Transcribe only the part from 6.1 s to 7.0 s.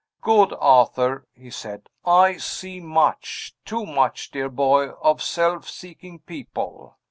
people.